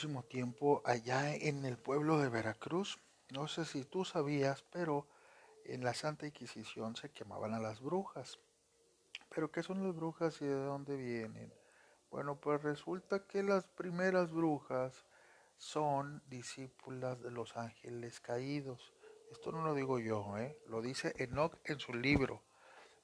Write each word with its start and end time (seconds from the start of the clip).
Muchísimo 0.00 0.22
tiempo 0.22 0.80
allá 0.86 1.34
en 1.34 1.66
el 1.66 1.76
pueblo 1.76 2.18
de 2.18 2.30
Veracruz. 2.30 2.98
No 3.32 3.48
sé 3.48 3.66
si 3.66 3.84
tú 3.84 4.06
sabías, 4.06 4.64
pero 4.72 5.06
en 5.66 5.84
la 5.84 5.92
Santa 5.92 6.26
Inquisición 6.26 6.96
se 6.96 7.10
quemaban 7.10 7.52
a 7.52 7.58
las 7.58 7.82
brujas. 7.82 8.38
¿Pero 9.28 9.52
qué 9.52 9.62
son 9.62 9.84
las 9.84 9.94
brujas 9.94 10.40
y 10.40 10.46
de 10.46 10.54
dónde 10.54 10.96
vienen? 10.96 11.52
Bueno, 12.10 12.40
pues 12.40 12.62
resulta 12.62 13.26
que 13.26 13.42
las 13.42 13.66
primeras 13.66 14.32
brujas 14.32 15.04
son 15.58 16.22
discípulas 16.30 17.20
de 17.20 17.30
los 17.30 17.54
ángeles 17.58 18.20
caídos. 18.20 18.94
Esto 19.30 19.52
no 19.52 19.62
lo 19.62 19.74
digo 19.74 19.98
yo, 19.98 20.38
¿eh? 20.38 20.56
lo 20.66 20.80
dice 20.80 21.12
Enoch 21.18 21.58
en 21.64 21.78
su 21.78 21.92
libro, 21.92 22.42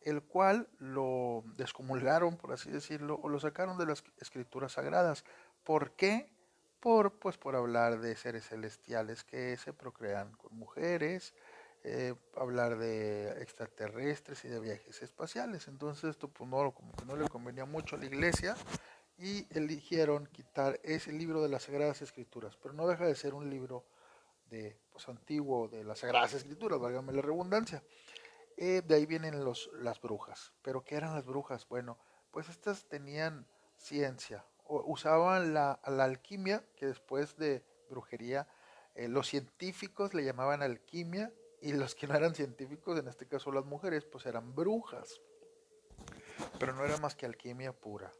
el 0.00 0.22
cual 0.22 0.66
lo 0.78 1.44
descomulgaron, 1.58 2.38
por 2.38 2.54
así 2.54 2.70
decirlo, 2.70 3.20
o 3.22 3.28
lo 3.28 3.38
sacaron 3.38 3.76
de 3.76 3.84
las 3.84 4.02
escrituras 4.18 4.72
sagradas. 4.72 5.26
¿Por 5.62 5.90
qué? 5.90 6.34
Por, 6.86 7.18
pues, 7.18 7.36
por 7.36 7.56
hablar 7.56 7.98
de 7.98 8.14
seres 8.14 8.46
celestiales 8.46 9.24
que 9.24 9.56
se 9.56 9.72
procrean 9.72 10.30
con 10.36 10.56
mujeres, 10.56 11.34
eh, 11.82 12.14
hablar 12.36 12.78
de 12.78 13.42
extraterrestres 13.42 14.44
y 14.44 14.48
de 14.48 14.60
viajes 14.60 15.02
espaciales. 15.02 15.66
Entonces 15.66 16.10
esto 16.10 16.28
pues, 16.28 16.48
no, 16.48 16.70
como 16.70 16.92
que 16.92 17.04
no 17.04 17.16
le 17.16 17.28
convenía 17.28 17.64
mucho 17.64 17.96
a 17.96 17.98
la 17.98 18.06
iglesia 18.06 18.54
y 19.18 19.48
eligieron 19.50 20.28
quitar 20.28 20.78
ese 20.84 21.10
libro 21.10 21.42
de 21.42 21.48
las 21.48 21.64
Sagradas 21.64 22.02
Escrituras, 22.02 22.56
pero 22.56 22.72
no 22.72 22.86
deja 22.86 23.04
de 23.04 23.16
ser 23.16 23.34
un 23.34 23.50
libro 23.50 23.84
de, 24.48 24.78
pues, 24.92 25.08
antiguo 25.08 25.66
de 25.66 25.82
las 25.82 25.98
Sagradas 25.98 26.34
Escrituras, 26.34 26.78
válgame 26.78 27.12
la 27.12 27.22
redundancia. 27.22 27.82
Eh, 28.56 28.80
de 28.86 28.94
ahí 28.94 29.06
vienen 29.06 29.44
los, 29.44 29.70
las 29.80 30.00
brujas. 30.00 30.52
¿Pero 30.62 30.84
qué 30.84 30.94
eran 30.94 31.16
las 31.16 31.26
brujas? 31.26 31.66
Bueno, 31.68 31.98
pues 32.30 32.48
estas 32.48 32.86
tenían 32.86 33.44
ciencia, 33.76 34.44
usaban 34.68 35.54
la, 35.54 35.72
alquimia, 35.84 36.64
que 36.76 36.86
después 36.86 37.36
de 37.36 37.64
brujería, 37.88 38.48
eh, 38.94 39.08
los 39.08 39.28
científicos 39.28 40.14
le 40.14 40.24
llamaban 40.24 40.62
alquimia 40.62 41.32
y 41.60 41.72
los 41.72 41.94
que 41.94 42.06
no 42.06 42.14
eran 42.14 42.34
científicos, 42.34 42.98
en 42.98 43.08
este 43.08 43.26
caso 43.26 43.52
las 43.52 43.64
mujeres, 43.64 44.04
pues 44.04 44.26
eran 44.26 44.54
brujas. 44.54 45.20
Pero 46.58 46.74
no 46.74 46.84
era 46.84 46.96
más 46.98 47.14
que 47.14 47.26
alquimia 47.26 47.72
pura. 47.72 48.12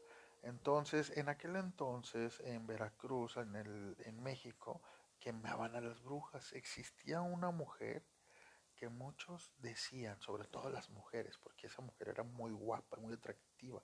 Entonces, 0.43 1.15
en 1.17 1.29
aquel 1.29 1.55
entonces, 1.55 2.39
en 2.41 2.65
Veracruz, 2.67 3.37
en, 3.37 3.55
el, 3.55 3.97
en 4.05 4.21
México, 4.21 4.81
quemaban 5.19 5.75
a 5.75 5.81
las 5.81 6.01
brujas. 6.01 6.53
Existía 6.53 7.21
una 7.21 7.51
mujer 7.51 8.03
que 8.75 8.89
muchos 8.89 9.51
decían, 9.57 10.21
sobre 10.21 10.47
todo 10.47 10.69
las 10.69 10.89
mujeres, 10.89 11.37
porque 11.39 11.67
esa 11.67 11.81
mujer 11.81 12.09
era 12.09 12.23
muy 12.23 12.51
guapa, 12.51 12.97
muy 12.97 13.13
atractiva 13.13 13.83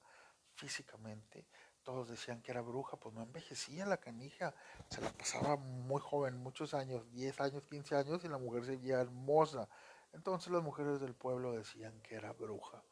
físicamente, 0.53 1.47
todos 1.83 2.09
decían 2.09 2.41
que 2.41 2.51
era 2.51 2.61
bruja, 2.61 2.97
pues 2.97 3.13
no 3.13 3.23
envejecía 3.23 3.85
la 3.85 3.97
canija, 3.97 4.53
se 4.89 5.01
la 5.01 5.09
pasaba 5.11 5.57
muy 5.57 6.01
joven, 6.01 6.37
muchos 6.37 6.73
años, 6.73 7.09
10 7.11 7.41
años, 7.41 7.63
15 7.65 7.95
años, 7.95 8.23
y 8.23 8.27
la 8.27 8.37
mujer 8.37 8.65
se 8.65 8.77
veía 8.77 9.01
hermosa. 9.01 9.69
Entonces 10.13 10.51
las 10.51 10.63
mujeres 10.63 10.99
del 10.99 11.15
pueblo 11.15 11.53
decían 11.53 11.99
que 12.01 12.15
era 12.15 12.33
bruja. 12.33 12.83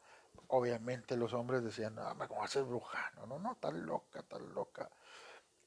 Obviamente 0.48 1.16
los 1.16 1.32
hombres 1.32 1.64
decían, 1.64 1.94
no, 1.94 2.02
¿cómo 2.28 2.40
va 2.40 2.44
a 2.44 2.48
ser 2.48 2.64
bruja? 2.64 3.12
No, 3.16 3.26
no, 3.26 3.38
no, 3.38 3.56
tan 3.56 3.86
loca, 3.86 4.22
tan 4.22 4.52
loca. 4.54 4.90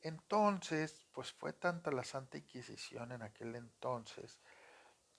Entonces, 0.02 1.06
pues 1.14 1.32
fue 1.34 1.54
tanta 1.54 1.92
la 1.92 2.04
Santa 2.04 2.38
Inquisición 2.38 3.12
en 3.12 3.24
aquel 3.24 3.56
entonces 3.56 4.40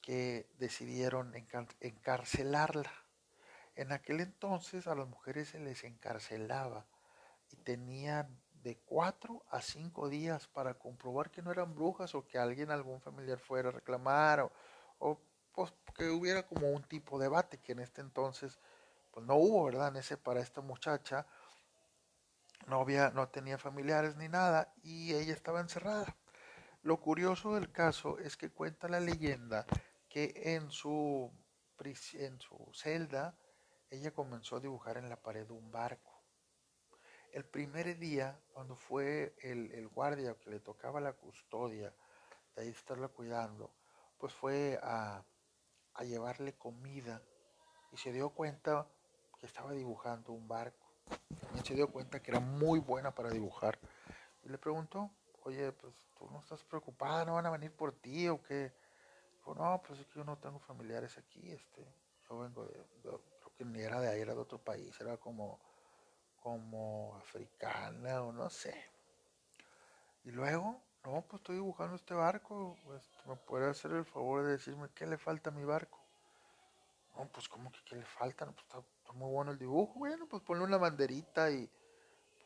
que 0.01 0.49
decidieron 0.59 1.35
encarcelarla. 1.81 2.93
En 3.75 3.91
aquel 3.91 4.21
entonces 4.21 4.87
a 4.87 4.95
las 4.95 5.09
mujeres 5.09 5.49
se 5.49 5.59
les 5.59 5.83
encarcelaba 5.83 6.87
y 7.51 7.57
tenían 7.57 8.41
de 8.67 8.77
cuatro 8.79 9.45
a 9.51 9.63
cinco 9.63 10.09
días 10.09 10.49
para 10.49 10.75
comprobar 10.75 11.31
que 11.31 11.41
no 11.41 11.53
eran 11.53 11.75
brujas 11.75 12.15
o 12.17 12.27
que 12.27 12.37
alguien, 12.37 12.73
algún 12.73 13.01
familiar 13.01 13.39
fuera 13.39 13.69
a 13.69 13.73
reclamar 13.73 14.51
o, 14.99 15.21
pues, 15.53 15.73
que 15.95 16.11
hubiera 16.11 16.45
como 16.45 16.71
un 16.71 16.83
tipo 16.83 17.19
de 17.19 17.27
debate 17.27 17.59
que 17.59 17.73
en 17.73 17.79
este 17.79 18.01
entonces 18.01 18.59
pues 19.13 19.25
no 19.25 19.37
hubo, 19.37 19.65
¿verdad? 19.67 19.97
Ese 19.97 20.17
para 20.17 20.41
esta 20.41 20.61
muchacha 20.61 21.27
no 22.67 22.81
había, 22.81 23.11
no 23.11 23.29
tenía 23.29 23.57
familiares 23.57 24.17
ni 24.17 24.29
nada 24.29 24.75
y 24.83 25.15
ella 25.15 25.33
estaba 25.33 25.61
encerrada. 25.61 26.17
Lo 26.83 27.01
curioso 27.01 27.55
del 27.55 27.71
caso 27.71 28.19
es 28.19 28.37
que 28.37 28.51
cuenta 28.51 28.89
la 28.89 29.01
leyenda 29.01 29.65
que 30.09 30.33
en 30.57 30.71
su, 30.71 31.33
en 32.15 32.41
su 32.41 32.71
celda 32.75 33.39
ella 33.91 34.11
comenzó 34.11 34.57
a 34.57 34.61
dibujar 34.61 34.97
en 34.97 35.09
la 35.09 35.23
pared 35.23 35.49
un 35.51 35.71
barco 35.71 36.16
el 37.37 37.45
primer 37.45 37.99
día, 37.99 38.41
cuando 38.55 38.75
fue 38.77 39.35
el, 39.43 39.89
guardia 39.89 40.35
que 40.37 40.49
le 40.49 40.59
tocaba 40.59 41.03
la 41.03 41.13
custodia, 41.13 41.93
de 42.55 42.63
ahí 42.63 42.69
estarla 42.69 43.09
cuidando, 43.09 43.71
pues 44.17 44.33
fue 44.33 44.81
a, 44.83 45.23
llevarle 46.01 46.55
comida 46.55 47.21
y 47.93 47.99
se 47.99 48.11
dio 48.11 48.31
cuenta 48.31 48.87
que 49.39 49.45
estaba 49.45 49.73
dibujando 49.73 50.33
un 50.33 50.49
barco. 50.49 50.89
También 51.43 51.63
se 51.63 51.75
dio 51.75 51.93
cuenta 51.93 52.23
que 52.23 52.31
era 52.31 52.41
muy 52.41 52.79
buena 52.79 53.15
para 53.15 53.29
dibujar. 53.29 53.79
Y 54.43 54.49
le 54.49 54.57
preguntó, 54.57 55.11
oye, 55.43 55.73
pues 55.73 55.93
tú 56.19 56.31
no 56.31 56.41
estás 56.41 56.65
preocupada, 56.65 57.27
no 57.27 57.35
van 57.35 57.45
a 57.45 57.51
venir 57.51 57.71
por 57.71 57.93
ti 57.93 58.29
o 58.29 58.43
qué. 58.43 58.73
Dijo, 59.35 59.55
no, 59.55 59.83
pues 59.87 60.01
es 60.01 60.07
que 60.07 60.21
yo 60.21 60.25
no 60.25 60.39
tengo 60.39 60.59
familiares 60.61 61.19
aquí, 61.19 61.51
este, 61.51 61.85
yo 62.31 62.39
vengo 62.39 62.65
de, 62.65 62.83
creo 63.03 63.21
que 63.59 63.65
ni 63.67 63.81
era 63.81 64.01
de 64.01 64.09
ahí, 64.09 64.23
era 64.23 64.33
de 64.33 64.41
otro 64.41 64.57
país, 64.57 64.99
era 65.03 65.19
como 65.19 65.61
como 66.47 67.17
africana 67.17 68.23
o 68.23 68.31
no 68.31 68.49
sé. 68.49 68.73
Y 70.23 70.31
luego, 70.31 70.81
no, 71.05 71.23
pues 71.23 71.41
estoy 71.41 71.57
dibujando 71.57 71.97
este 71.97 72.15
barco, 72.15 72.77
pues 72.85 73.03
me 73.27 73.35
puede 73.35 73.69
hacer 73.69 73.91
el 73.91 74.05
favor 74.05 74.45
de 74.45 74.53
decirme 74.53 74.89
qué 74.95 75.07
le 75.09 75.19
falta 75.19 75.51
a 75.51 75.53
mi 75.53 75.65
barco. 75.65 75.99
No, 77.17 77.27
pues 77.33 77.49
como 77.49 77.73
que 77.73 77.81
qué 77.85 77.97
le 77.97 78.05
falta, 78.05 78.47
pues 78.47 78.65
está, 78.65 78.81
muy 79.15 79.29
bueno 79.29 79.51
el 79.51 79.59
dibujo, 79.59 79.99
bueno, 79.99 80.29
pues 80.29 80.41
ponle 80.45 80.63
una 80.63 80.77
banderita 80.77 81.51
y 81.51 81.69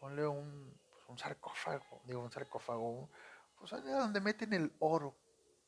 ponle 0.00 0.26
un, 0.26 0.74
pues, 0.88 1.04
un 1.08 1.18
sarcófago, 1.18 2.00
digo 2.06 2.22
un 2.22 2.32
sarcófago, 2.32 3.10
pues 3.58 3.70
allá 3.74 3.98
donde 3.98 4.22
meten 4.22 4.54
el 4.54 4.72
oro, 4.78 5.14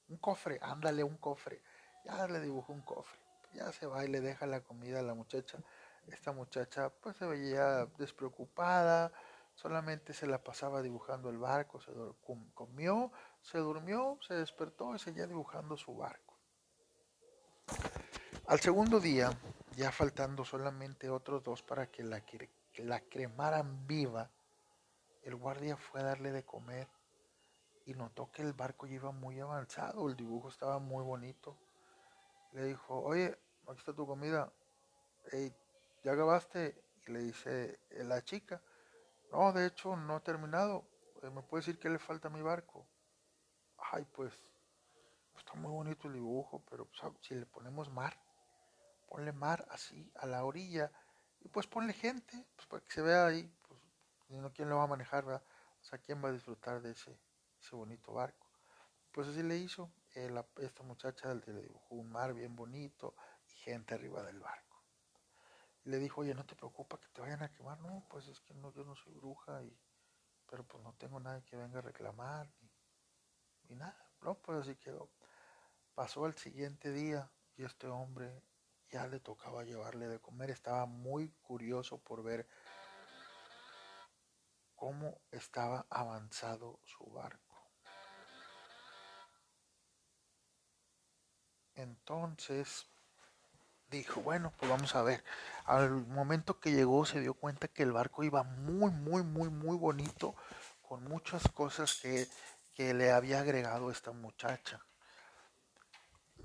un 0.09 0.17
cofre, 0.17 0.59
ándale 0.63 1.05
un 1.05 1.19
cofre, 1.19 1.61
ya 2.07 2.27
le 2.29 2.41
dibujo 2.41 2.73
un 2.73 2.81
cofre, 2.81 3.21
ya 3.53 3.71
se 3.73 3.85
va 3.85 4.07
y 4.07 4.09
le 4.09 4.23
deja 4.23 4.47
la 4.47 4.63
comida 4.63 5.01
a 5.01 5.03
la 5.03 5.13
muchacha 5.13 5.59
esta 6.09 6.33
muchacha 6.33 6.91
pues 6.91 7.17
se 7.17 7.27
veía 7.27 7.87
despreocupada, 7.99 9.13
solamente 9.55 10.13
se 10.13 10.27
la 10.27 10.43
pasaba 10.43 10.83
dibujando 10.83 11.31
el 11.31 11.39
barco, 11.39 11.81
se 11.81 11.93
comió, 12.55 13.13
se 13.41 13.59
durmió, 13.59 14.19
se 14.27 14.35
despertó 14.35 14.95
y 14.95 14.99
seguía 14.99 15.27
dibujando 15.27 15.77
su 15.77 15.97
barco. 15.97 16.39
Al 18.47 18.61
segundo 18.61 19.01
día, 19.01 19.31
ya 19.77 19.93
faltando 19.93 20.45
solamente 20.45 21.09
otros 21.09 21.43
dos 21.43 21.63
para 21.63 21.91
que 21.91 22.03
la, 22.03 22.21
que 22.23 22.51
la 22.79 23.01
cremaran 23.01 23.87
viva, 23.87 24.31
el 25.23 25.37
guardia 25.37 25.77
fue 25.77 26.01
a 26.01 26.05
darle 26.05 26.33
de 26.33 26.45
comer 26.45 26.89
y 27.87 27.95
notó 27.95 28.31
que 28.31 28.43
el 28.43 28.53
barco 28.53 28.87
ya 28.87 28.95
iba 28.95 29.13
muy 29.13 29.41
avanzado, 29.41 30.09
el 30.09 30.17
dibujo 30.17 30.49
estaba 30.49 30.79
muy 30.79 31.05
bonito. 31.05 31.57
Le 32.53 32.65
dijo, 32.65 33.01
oye, 33.01 33.39
aquí 33.69 33.79
está 33.79 33.95
tu 33.95 34.07
comida, 34.07 34.53
¿ya 36.03 36.13
acabaste? 36.13 36.83
Y 37.07 37.13
le 37.13 37.21
dice 37.21 37.81
la 37.91 38.23
chica, 38.23 38.61
no, 39.33 39.53
de 39.53 39.67
hecho 39.67 39.97
no 39.97 40.19
he 40.19 40.21
terminado, 40.21 40.85
eh, 41.23 41.31
¿me 41.31 41.43
puede 41.43 41.63
decir 41.63 41.79
qué 41.79 41.89
le 41.89 41.99
falta 41.99 42.29
a 42.29 42.31
mi 42.31 42.43
barco? 42.43 42.87
Ay, 43.79 44.05
pues, 44.13 44.33
está 45.37 45.55
muy 45.55 45.71
bonito 45.71 46.09
el 46.09 46.15
dibujo, 46.15 46.63
pero 46.69 46.89
si 47.21 47.35
le 47.35 47.47
ponemos 47.47 47.91
mar, 47.91 48.17
ponle 49.09 49.33
mar 49.33 49.67
así 49.71 50.11
a 50.17 50.27
la 50.27 50.45
orilla 50.45 50.91
y 51.41 51.49
pues 51.49 51.67
ponle 51.67 51.93
gente, 51.93 52.47
pues 52.57 52.67
para 52.69 52.85
que 52.85 52.93
se 52.93 53.03
vea 53.03 53.27
ahí, 53.27 53.53
pues, 53.67 53.81
quién 54.55 54.69
lo 54.69 54.77
va 54.77 54.85
a 54.85 54.89
manejar, 54.89 55.25
¿verdad? 55.25 55.43
O 55.81 55.85
sea, 55.85 55.99
quién 55.99 56.23
va 56.23 56.29
a 56.29 56.33
disfrutar 56.33 56.81
de 56.81 56.93
ese, 56.93 57.19
ese 57.61 57.75
bonito 57.75 58.13
barco. 58.13 58.47
Pues 59.11 59.29
así 59.29 59.43
le 59.43 59.57
hizo, 59.57 59.91
eh, 60.15 60.31
esta 60.59 60.83
muchacha 60.85 61.35
le 61.35 61.63
dibujó 61.63 61.97
un 61.97 62.11
mar 62.11 62.33
bien 62.33 62.55
bonito 62.55 63.15
y 63.49 63.55
gente 63.57 63.95
arriba 63.95 64.23
del 64.23 64.39
barco 64.39 64.72
le 65.85 65.99
dijo, 65.99 66.21
oye, 66.23 66.35
no 66.35 66.45
te 66.47 66.55
preocupa 66.55 66.99
que 66.99 67.09
te 67.09 67.21
vayan 67.21 67.43
a 67.43 67.53
quemar. 67.53 67.79
No, 67.81 68.07
pues 68.09 68.29
es 68.29 68.41
que 68.41 68.55
no, 68.55 68.73
yo 68.73 68.85
no 68.85 68.95
soy 68.95 69.13
bruja 69.15 69.63
y 69.63 69.77
pero 70.53 70.65
pues 70.65 70.85
no 70.85 70.93
tengo 70.99 71.19
nadie 71.19 71.43
que 71.45 71.57
venga 71.57 71.79
a 71.79 71.81
reclamar, 71.81 72.47
ni, 73.69 73.75
nada, 73.75 73.97
no, 74.21 74.35
pues 74.35 74.61
así 74.61 74.77
quedó. 74.77 75.11
Pasó 75.95 76.27
el 76.27 76.35
siguiente 76.35 76.93
día 76.93 77.33
y 77.57 77.65
este 77.65 77.87
hombre 77.87 78.43
ya 78.91 79.07
le 79.07 79.19
tocaba 79.19 79.65
llevarle 79.65 80.09
de 80.09 80.21
comer, 80.21 80.51
estaba 80.51 80.85
muy 80.85 81.31
curioso 81.41 81.97
por 82.03 82.23
ver 82.23 82.47
cómo 84.75 85.23
estaba 85.31 85.87
avanzado 85.89 86.81
su 86.85 87.07
barco. 87.07 87.71
Entonces 91.75 92.92
dijo, 93.99 94.21
bueno, 94.21 94.53
pues 94.59 94.71
vamos 94.71 94.95
a 94.95 95.03
ver. 95.03 95.23
Al 95.65 95.91
momento 95.91 96.59
que 96.59 96.73
llegó 96.73 97.05
se 97.07 97.21
dio 97.21 97.35
cuenta 97.35 97.69
que 97.69 97.83
el 97.83 97.93
barco 97.93 98.25
iba 98.25 98.43
muy, 98.43 98.91
muy, 98.91 99.23
muy, 99.23 99.49
muy 99.51 99.77
bonito, 99.77 100.35
con 100.83 101.05
muchas 101.05 101.47
cosas 101.49 102.01
que, 102.01 102.29
le 102.77 103.13
había 103.13 103.41
agregado 103.41 103.93
esta 103.93 104.11
muchacha. 104.11 104.81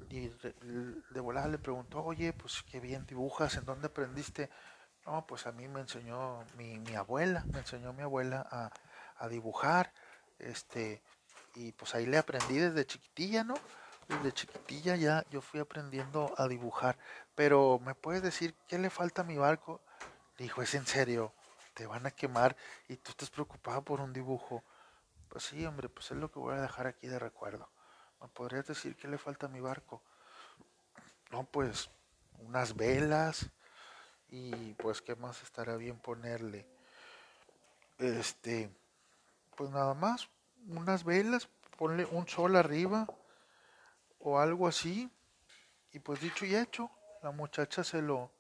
Y 0.10 0.30
de, 0.30 1.20
volada 1.20 1.48
le 1.48 1.58
preguntó, 1.58 2.04
oye, 2.04 2.32
pues 2.32 2.64
qué 2.70 2.80
bien 2.80 3.08
dibujas, 3.08 3.56
¿en 3.56 3.66
dónde 3.66 3.88
aprendiste? 3.88 4.52
No, 5.08 5.26
pues 5.26 5.48
a 5.48 5.52
mí 5.52 5.68
me 5.68 5.80
enseñó 5.80 6.46
mi, 6.56 6.78
mi 6.80 6.96
abuela, 6.96 7.44
me 7.52 7.60
enseñó 7.60 7.92
mi 7.94 8.04
abuela 8.04 8.46
a, 8.52 8.72
a 9.18 9.28
dibujar, 9.28 9.92
este, 10.38 11.02
y 11.56 11.72
pues 11.72 11.96
ahí 11.96 12.06
le 12.06 12.20
aprendí 12.20 12.58
desde 12.60 12.86
chiquitilla, 12.86 13.44
¿no? 13.44 13.56
Desde 14.08 14.32
chiquitilla 14.32 14.96
ya 14.96 15.26
yo 15.30 15.42
fui 15.42 15.60
aprendiendo 15.60 16.34
a 16.38 16.48
dibujar. 16.48 16.98
Pero 17.36 17.80
¿me 17.80 17.96
puedes 17.96 18.22
decir 18.22 18.56
qué 18.68 18.78
le 18.78 18.90
falta 18.90 19.22
a 19.22 19.26
mi 19.26 19.38
barco? 19.38 19.82
Dijo, 20.38 20.62
es 20.62 20.74
en 20.76 20.86
serio, 20.86 21.34
te 21.74 21.88
van 21.88 22.06
a 22.06 22.12
quemar 22.12 22.56
y 22.88 22.98
tú 22.98 23.12
estás 23.12 23.30
preocupado 23.30 23.82
por 23.84 24.02
un 24.02 24.14
dibujo. 24.14 24.64
Pues 25.30 25.44
sí, 25.44 25.66
hombre, 25.66 25.90
pues 25.90 26.12
es 26.12 26.18
lo 26.18 26.32
que 26.32 26.40
voy 26.40 26.56
a 26.56 26.62
dejar 26.62 26.88
aquí 26.88 27.08
de 27.08 27.20
recuerdo. 27.20 27.70
¿Me 28.22 28.28
podrías 28.30 28.66
decir 28.66 28.96
qué 28.96 29.08
le 29.08 29.18
falta 29.18 29.48
a 29.48 29.50
mi 29.50 29.60
barco? 29.60 30.02
No, 31.32 31.44
pues 31.44 31.90
unas 32.40 32.76
velas 32.76 33.50
y 34.30 34.74
pues 34.76 35.02
qué 35.02 35.16
más 35.16 35.44
estará 35.44 35.76
bien 35.76 36.00
ponerle. 36.00 36.66
Este, 37.98 38.70
pues 39.56 39.70
nada 39.72 39.94
más, 39.94 40.30
unas 40.68 41.04
velas, 41.04 41.50
ponle 41.78 42.06
un 42.06 42.28
sol 42.28 42.56
arriba 42.56 43.08
o 44.20 44.40
algo 44.40 44.68
así. 44.68 45.12
Y 45.92 46.00
pues 46.00 46.20
dicho 46.22 46.46
y 46.46 46.56
hecho, 46.56 46.92
la 47.24 47.32
muchacha 47.32 47.84
se 47.84 48.02
lo, 48.02 48.32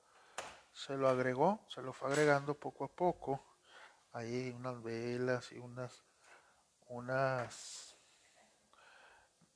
se 0.73 0.95
lo 0.95 1.09
agregó, 1.09 1.65
se 1.67 1.81
lo 1.81 1.93
fue 1.93 2.09
agregando 2.09 2.53
poco 2.53 2.85
a 2.85 2.87
poco. 2.87 3.43
Ahí 4.13 4.53
unas 4.55 4.81
velas 4.81 5.51
y 5.51 5.57
unas, 5.57 6.03
unas, 6.87 7.95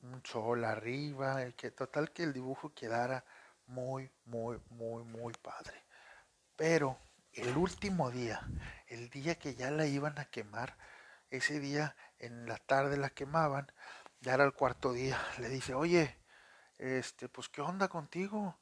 un 0.01 0.23
sol 0.25 0.65
arriba, 0.65 1.45
y 1.45 1.53
que 1.53 1.71
total 1.71 2.11
que 2.11 2.23
el 2.23 2.33
dibujo 2.33 2.73
quedara 2.73 3.23
muy, 3.67 4.11
muy, 4.25 4.59
muy, 4.69 5.03
muy 5.03 5.33
padre. 5.33 5.83
Pero 6.55 6.97
el 7.33 7.55
último 7.55 8.11
día, 8.11 8.41
el 8.87 9.09
día 9.09 9.35
que 9.35 9.55
ya 9.55 9.71
la 9.71 9.85
iban 9.85 10.19
a 10.19 10.25
quemar, 10.25 10.77
ese 11.29 11.59
día 11.59 11.95
en 12.19 12.45
la 12.45 12.57
tarde 12.57 12.97
la 12.97 13.09
quemaban, 13.09 13.71
ya 14.21 14.35
era 14.35 14.45
el 14.45 14.53
cuarto 14.53 14.93
día, 14.93 15.19
le 15.39 15.49
dice, 15.49 15.73
oye, 15.73 16.17
este, 16.77 17.27
pues, 17.27 17.49
¿qué 17.49 17.61
onda 17.61 17.87
contigo? 17.87 18.57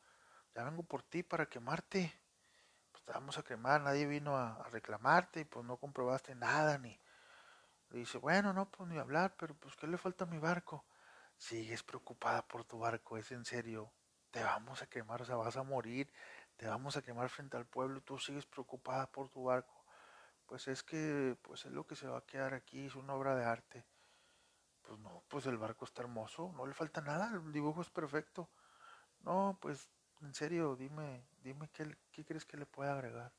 Ya 0.56 0.64
vengo 0.64 0.84
por 0.84 1.04
ti 1.04 1.22
para 1.24 1.48
quemarte. 1.48 2.14
Pues 2.92 3.04
te 3.04 3.12
vamos 3.14 3.38
a 3.38 3.44
quemar, 3.44 3.82
nadie 3.82 4.06
vino 4.08 4.38
a, 4.38 4.64
reclamarte 4.72 5.42
y 5.42 5.46
pues 5.46 5.66
no 5.66 5.78
comprobaste 5.78 6.36
nada, 6.36 6.78
ni... 6.78 7.00
Le 7.90 8.00
dice, 8.00 8.20
bueno, 8.20 8.54
no, 8.54 8.70
pues 8.70 8.88
ni 8.90 8.98
hablar, 9.00 9.36
pero 9.38 9.56
pues, 9.56 9.76
¿qué 9.76 9.88
le 9.88 9.98
falta 9.98 10.26
a 10.26 10.28
mi 10.28 10.38
barco? 10.38 10.86
Sigues 11.38 11.84
preocupada 11.84 12.48
por 12.48 12.64
tu 12.64 12.80
barco, 12.80 13.18
es 13.18 13.32
en 13.32 13.46
serio. 13.46 13.92
Te 14.32 14.44
vamos 14.44 14.82
a 14.84 14.88
quemar, 14.88 15.22
o 15.24 15.26
sea, 15.26 15.38
vas 15.38 15.58
a 15.58 15.64
morir, 15.64 16.12
te 16.56 16.68
vamos 16.68 16.98
a 16.98 17.02
quemar 17.02 17.30
frente 17.30 17.58
al 17.58 17.66
pueblo 17.66 17.98
y 17.98 18.02
tú 18.02 18.20
sigues 18.20 18.46
preocupada 18.46 19.12
por 19.12 19.30
tu 19.30 19.46
barco. 19.46 19.84
Pues 20.46 20.68
es 20.68 20.84
que, 20.84 21.36
pues 21.42 21.66
es 21.66 21.72
lo 21.72 21.88
que 21.88 21.96
se 21.96 22.08
va 22.08 22.20
a 22.20 22.26
quedar 22.26 22.54
aquí, 22.54 22.86
es 22.86 22.96
una 22.96 23.14
obra 23.16 23.36
de 23.36 23.46
arte. 23.46 23.86
Pues 24.90 25.00
no, 25.02 25.24
pues 25.28 25.46
el 25.46 25.60
barco 25.60 25.86
está 25.86 26.02
hermoso, 26.02 26.52
no 26.58 26.66
le 26.66 26.74
falta 26.74 27.00
nada, 27.00 27.32
el 27.36 27.54
dibujo 27.54 27.84
es 27.84 27.92
perfecto. 27.92 28.50
No, 29.20 29.56
pues 29.62 29.88
en 30.22 30.34
serio, 30.34 30.76
dime, 30.76 31.28
dime 31.44 31.70
qué, 31.70 31.96
qué 32.12 32.26
crees 32.26 32.44
que 32.44 32.58
le 32.58 32.66
puede 32.66 32.90
agregar. 32.90 33.32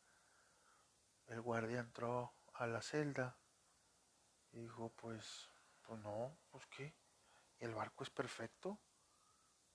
El 1.26 1.40
guardia 1.40 1.80
entró 1.80 2.32
a 2.54 2.68
la 2.68 2.80
celda 2.80 3.36
y 4.52 4.60
dijo, 4.60 4.92
pues, 4.94 5.50
pues 5.82 6.00
no, 6.02 6.38
pues 6.52 6.68
qué, 6.68 6.94
el 7.58 7.74
barco 7.74 8.04
es 8.04 8.10
perfecto. 8.10 8.78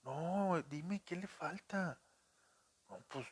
No, 0.02 0.62
dime 0.70 1.02
qué 1.04 1.14
le 1.14 1.26
falta. 1.26 2.00
No, 2.88 3.00
pues, 3.08 3.26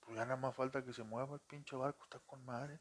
pues 0.00 0.18
ya 0.18 0.26
nada 0.26 0.36
más 0.36 0.54
falta 0.54 0.84
que 0.84 0.92
se 0.92 1.02
mueva 1.02 1.36
el 1.36 1.40
pinche 1.40 1.76
barco, 1.76 2.04
está 2.04 2.18
con 2.18 2.44
madre 2.44 2.78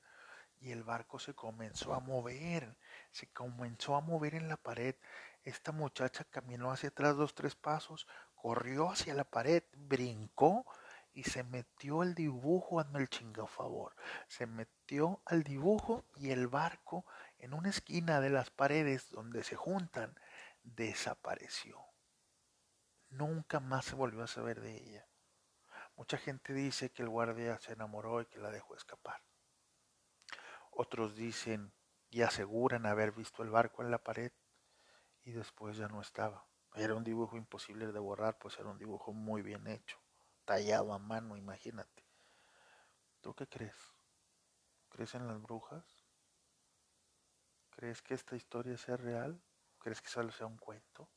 y 0.59 0.71
el 0.71 0.83
barco 0.83 1.19
se 1.19 1.33
comenzó 1.33 1.93
a 1.93 1.99
mover, 1.99 2.77
se 3.11 3.27
comenzó 3.31 3.95
a 3.95 4.01
mover 4.01 4.35
en 4.35 4.47
la 4.47 4.57
pared. 4.57 4.95
Esta 5.43 5.71
muchacha 5.71 6.25
caminó 6.25 6.71
hacia 6.71 6.89
atrás 6.89 7.15
dos, 7.15 7.33
tres 7.33 7.55
pasos, 7.55 8.07
corrió 8.35 8.89
hacia 8.89 9.13
la 9.13 9.23
pared, 9.23 9.63
brincó 9.73 10.65
y 11.13 11.23
se 11.23 11.43
metió 11.43 12.03
el 12.03 12.13
dibujo, 12.13 12.79
hazme 12.79 12.99
el 12.99 13.09
chingo 13.09 13.47
favor. 13.47 13.95
Se 14.27 14.45
metió 14.45 15.21
al 15.25 15.43
dibujo 15.43 16.05
y 16.17 16.31
el 16.31 16.47
barco 16.47 17.05
en 17.37 17.53
una 17.53 17.69
esquina 17.69 18.21
de 18.21 18.29
las 18.29 18.49
paredes 18.49 19.09
donde 19.09 19.43
se 19.43 19.55
juntan 19.55 20.15
desapareció. 20.63 21.79
Nunca 23.09 23.59
más 23.59 23.85
se 23.85 23.95
volvió 23.95 24.23
a 24.23 24.27
saber 24.27 24.61
de 24.61 24.75
ella. 24.75 25.07
Mucha 25.95 26.17
gente 26.17 26.53
dice 26.53 26.91
que 26.91 27.01
el 27.01 27.09
guardia 27.09 27.59
se 27.59 27.73
enamoró 27.73 28.21
y 28.21 28.25
que 28.25 28.39
la 28.39 28.51
dejó 28.51 28.75
escapar. 28.75 29.21
Otros 30.81 31.13
dicen 31.13 31.73
y 32.09 32.21
aseguran 32.21 32.85
haber 32.85 33.11
visto 33.11 33.43
el 33.43 33.49
barco 33.49 33.83
en 33.83 33.91
la 33.91 34.01
pared 34.01 34.31
y 35.25 35.31
después 35.31 35.75
ya 35.75 35.89
no 35.89 35.99
estaba. 35.99 36.47
Era 36.73 36.95
un 36.95 37.03
dibujo 37.03 37.35
imposible 37.35 37.91
de 37.91 37.99
borrar, 37.99 38.37
pues 38.39 38.57
era 38.59 38.69
un 38.69 38.77
dibujo 38.77 39.11
muy 39.11 39.41
bien 39.41 39.67
hecho, 39.67 39.99
tallado 40.45 40.93
a 40.93 40.97
mano, 40.97 41.35
imagínate. 41.35 42.05
¿Tú 43.19 43.35
qué 43.35 43.45
crees? 43.45 43.75
¿Crees 44.87 45.15
en 45.15 45.27
las 45.27 45.41
brujas? 45.41 45.83
¿Crees 47.71 48.01
que 48.01 48.13
esta 48.13 48.37
historia 48.37 48.77
sea 48.77 48.95
real? 48.95 49.43
¿Crees 49.79 50.01
que 50.01 50.07
solo 50.07 50.31
sea 50.31 50.47
un 50.47 50.57
cuento? 50.57 51.09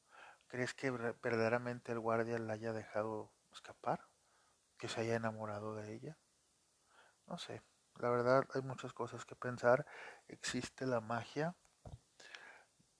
¿Crees 0.48 0.74
que 0.74 0.90
verdaderamente 0.90 1.92
el 1.92 2.00
guardia 2.00 2.36
la 2.40 2.54
haya 2.54 2.72
dejado 2.72 3.32
escapar? 3.52 4.08
¿Que 4.76 4.88
se 4.88 5.02
haya 5.02 5.14
enamorado 5.14 5.76
de 5.76 5.94
ella? 5.94 6.18
No 7.28 7.38
sé. 7.38 7.62
La 7.98 8.10
verdad 8.10 8.46
hay 8.54 8.62
muchas 8.62 8.92
cosas 8.92 9.24
que 9.24 9.36
pensar. 9.36 9.86
Existe 10.28 10.86
la 10.86 11.00
magia, 11.00 11.54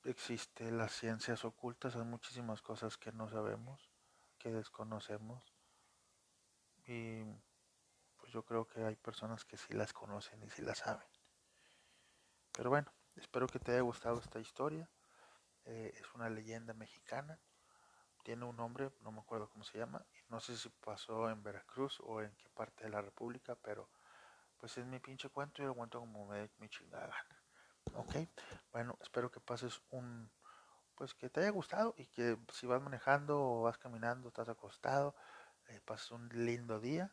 existe 0.05 0.71
las 0.71 0.93
ciencias 0.93 1.45
ocultas, 1.45 1.97
hay 1.97 2.05
muchísimas 2.05 2.63
cosas 2.63 2.97
que 2.97 3.13
no 3.13 3.29
sabemos, 3.29 3.91
que 4.39 4.51
desconocemos. 4.51 5.55
Y 6.87 7.25
pues 8.17 8.33
yo 8.33 8.45
creo 8.45 8.67
que 8.67 8.85
hay 8.85 8.97
personas 8.97 9.45
que 9.45 9.57
sí 9.57 9.73
las 9.73 9.93
conocen 9.93 10.43
y 10.43 10.51
sí 10.51 10.63
las 10.63 10.79
saben. 10.79 11.07
Pero 12.53 12.71
bueno, 12.71 12.93
espero 13.17 13.47
que 13.47 13.59
te 13.59 13.73
haya 13.73 13.81
gustado 13.81 14.21
esta 14.21 14.39
historia. 14.41 14.89
Eh, 15.65 15.93
es 15.97 16.15
una 16.15 16.29
leyenda 16.29 16.75
mexicana. 16.75 17.41
Tiene 18.25 18.45
un 18.45 18.57
nombre, 18.57 18.93
no 19.01 19.11
me 19.11 19.21
acuerdo 19.21 19.49
cómo 19.49 19.65
se 19.65 19.79
llama. 19.79 20.05
No 20.29 20.41
sé 20.41 20.57
si 20.57 20.69
pasó 20.69 21.31
en 21.31 21.43
Veracruz 21.43 21.99
o 22.01 22.21
en 22.23 22.35
qué 22.37 22.49
parte 22.51 22.85
de 22.85 22.91
la 22.91 23.01
República, 23.01 23.57
pero 23.57 23.91
pues 24.63 24.79
es 24.79 24.87
mi 24.87 25.01
pinche 25.01 25.29
cuento 25.29 25.61
y 25.61 25.67
lo 25.67 25.75
cuento 25.75 25.99
como 25.99 26.25
me 26.25 26.39
dé 26.39 26.51
mi 26.59 26.69
chingada 26.69 27.09
gana. 27.09 27.43
Ok, 27.95 28.15
bueno, 28.71 28.97
espero 29.03 29.29
que 29.29 29.41
pases 29.41 29.83
un, 29.91 30.31
pues 30.95 31.15
que 31.15 31.29
te 31.29 31.41
haya 31.41 31.51
gustado 31.51 31.97
y 31.99 32.07
que 32.07 32.39
si 32.53 32.69
vas 32.69 32.81
manejando 32.81 33.43
o 33.43 33.63
vas 33.63 33.77
caminando, 33.77 34.29
estás 34.29 34.49
acostado, 34.49 35.17
eh, 35.67 35.81
pases 35.85 36.13
un 36.13 36.29
lindo 36.29 36.79
día 36.79 37.13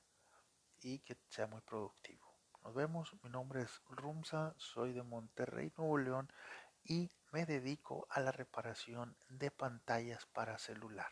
y 0.79 0.99
que 0.99 1.17
sea 1.27 1.47
muy 1.47 1.61
productivo. 1.61 2.31
Nos 2.63 2.75
vemos, 2.75 3.15
mi 3.23 3.31
nombre 3.31 3.63
es 3.63 3.81
Rumsa, 3.89 4.53
soy 4.57 4.93
de 4.93 5.01
Monterrey, 5.01 5.73
Nuevo 5.75 5.97
León 5.97 6.31
y 6.83 7.09
me 7.31 7.47
dedico 7.47 8.05
a 8.11 8.19
la 8.19 8.31
reparación 8.31 9.17
de 9.27 9.49
pantallas 9.49 10.27
para 10.27 10.59
celular. 10.59 11.11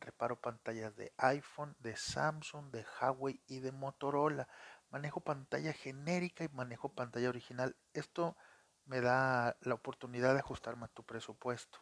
Reparo 0.00 0.40
pantallas 0.40 0.96
de 0.96 1.12
iPhone, 1.18 1.76
de 1.78 1.96
Samsung, 1.96 2.70
de 2.70 2.84
Huawei 3.00 3.42
y 3.46 3.60
de 3.60 3.72
Motorola 3.72 4.48
manejo 4.94 5.22
pantalla 5.22 5.72
genérica 5.72 6.44
y 6.44 6.48
manejo 6.50 6.88
pantalla 6.88 7.28
original. 7.28 7.76
Esto 7.94 8.36
me 8.84 9.00
da 9.00 9.56
la 9.60 9.74
oportunidad 9.74 10.34
de 10.34 10.38
ajustarme 10.38 10.84
a 10.84 10.94
tu 10.94 11.02
presupuesto. 11.02 11.80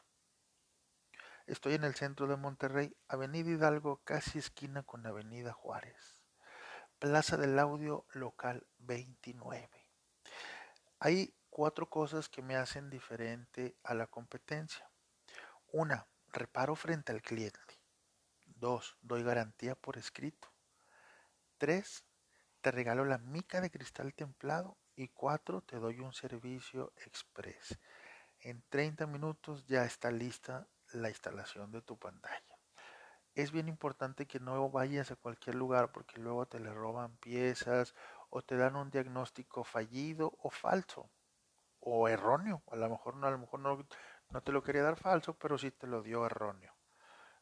Estoy 1.47 1.75
en 1.75 1.85
el 1.85 1.95
centro 1.95 2.27
de 2.27 2.37
Monterrey, 2.37 2.97
Avenida 3.09 3.51
Hidalgo, 3.51 4.01
casi 4.05 4.39
esquina 4.39 4.83
con 4.83 5.07
Avenida 5.07 5.53
Juárez. 5.53 6.23
Plaza 6.99 7.37
del 7.37 7.59
Audio 7.59 8.07
Local 8.13 8.67
29. 8.79 9.69
Ahí 10.99 11.35
cuatro 11.51 11.91
cosas 11.91 12.31
que 12.31 12.41
me 12.41 12.57
hacen 12.57 12.89
diferente 12.89 13.77
a 13.83 13.93
la 13.93 14.07
competencia. 14.07 14.91
Una, 15.71 16.07
reparo 16.29 16.77
frente 16.77 17.13
al 17.13 17.21
cliente. 17.21 17.79
Dos, 18.47 18.97
doy 19.03 19.23
garantía 19.23 19.75
por 19.75 19.99
escrito. 19.99 20.51
Tres, 21.59 22.07
te 22.63 22.71
regalo 22.71 23.05
la 23.05 23.19
mica 23.19 23.61
de 23.61 23.71
cristal 23.71 24.15
templado. 24.15 24.79
Y 24.95 25.09
cuatro, 25.09 25.63
te 25.63 25.79
doy 25.79 26.01
un 26.01 26.13
servicio 26.13 26.93
express. 27.05 27.79
En 28.41 28.63
30 28.69 29.07
minutos 29.07 29.67
ya 29.67 29.85
está 29.85 30.11
lista 30.11 30.69
la 30.93 31.09
instalación 31.09 31.73
de 31.73 31.83
tu 31.83 31.99
pantalla. 31.99 32.59
Es 33.35 33.51
bien 33.51 33.69
importante 33.69 34.27
que 34.27 34.39
no 34.39 34.71
vayas 34.71 35.11
a 35.11 35.17
cualquier 35.17 35.57
lugar 35.57 35.91
porque 35.91 36.21
luego 36.21 36.47
te 36.47 36.61
le 36.61 36.73
roban 36.73 37.17
piezas 37.17 37.95
o 38.31 38.43
te 38.43 38.57
dan 38.57 38.77
un 38.77 38.91
diagnóstico 38.91 39.65
fallido 39.65 40.37
o 40.39 40.51
falso 40.51 41.11
o 41.81 42.09
erróneo. 42.09 42.63
A 42.71 42.77
lo 42.77 42.91
mejor 42.91 43.17
no, 43.17 43.27
a 43.27 43.31
lo 43.31 43.39
mejor 43.39 43.61
no, 43.61 43.87
no 44.29 44.43
te 44.43 44.53
lo 44.53 44.63
quería 44.63 44.83
dar 44.83 44.97
falso, 44.97 45.35
pero 45.39 45.57
sí 45.57 45.71
te 45.71 45.87
lo 45.87 46.03
dio 46.03 46.27
erróneo. 46.27 46.75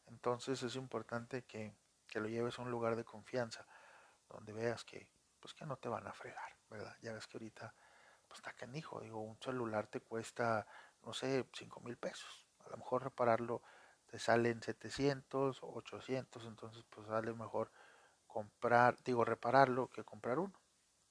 Entonces 0.07 0.63
es 0.63 0.75
importante 0.77 1.43
que, 1.43 1.75
que 2.07 2.21
lo 2.21 2.29
lleves 2.29 2.57
a 2.57 2.61
un 2.61 2.71
lugar 2.71 2.95
de 2.95 3.03
confianza 3.03 3.67
donde 4.31 4.53
veas 4.53 4.83
que 4.85 5.09
pues 5.39 5.53
que 5.53 5.65
no 5.65 5.77
te 5.77 5.89
van 5.89 6.07
a 6.07 6.13
fregar, 6.13 6.55
¿verdad? 6.69 6.95
Ya 7.01 7.13
ves 7.13 7.27
que 7.27 7.37
ahorita 7.37 7.73
pues 8.27 8.39
está 8.39 8.53
canijo, 8.53 9.01
digo, 9.01 9.19
un 9.19 9.37
celular 9.41 9.87
te 9.87 9.99
cuesta, 9.99 10.65
no 11.03 11.13
sé, 11.13 11.45
5 11.53 11.81
mil 11.81 11.97
pesos. 11.97 12.45
A 12.59 12.69
lo 12.69 12.77
mejor 12.77 13.03
repararlo 13.03 13.61
te 14.05 14.19
salen 14.19 14.61
700, 14.61 15.59
800, 15.61 16.45
entonces 16.45 16.85
pues 16.89 17.07
sale 17.07 17.33
mejor 17.33 17.71
comprar, 18.27 18.97
digo, 19.03 19.25
repararlo 19.25 19.89
que 19.89 20.03
comprar 20.03 20.39
uno. 20.39 20.61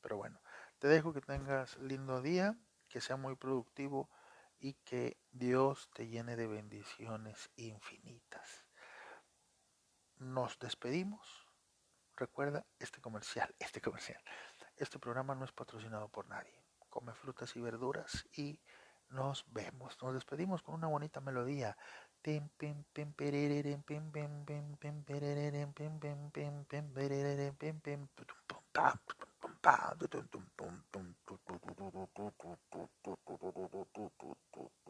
Pero 0.00 0.16
bueno, 0.16 0.40
te 0.78 0.88
dejo 0.88 1.12
que 1.12 1.20
tengas 1.20 1.76
lindo 1.78 2.22
día, 2.22 2.56
que 2.88 3.00
sea 3.00 3.16
muy 3.16 3.36
productivo 3.36 4.08
y 4.58 4.74
que 4.84 5.18
Dios 5.30 5.90
te 5.92 6.08
llene 6.08 6.36
de 6.36 6.46
bendiciones 6.46 7.50
infinitas. 7.56 8.66
Nos 10.18 10.58
despedimos. 10.58 11.49
Recuerda 12.20 12.66
este 12.78 13.00
comercial, 13.00 13.54
este 13.58 13.80
comercial. 13.80 14.22
Este 14.76 14.98
programa 14.98 15.34
no 15.34 15.46
es 15.46 15.52
patrocinado 15.52 16.10
por 16.10 16.28
nadie. 16.28 16.52
Come 16.90 17.14
frutas 17.14 17.56
y 17.56 17.62
verduras 17.62 18.26
y 18.36 18.60
nos 19.08 19.46
vemos. 19.50 19.96
Nos 20.02 20.12
despedimos 20.12 20.62
con 20.62 20.74
una 20.74 20.86
bonita 20.86 21.22
melodía. 21.22 21.78